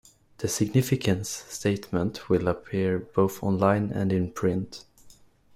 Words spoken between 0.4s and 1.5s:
significance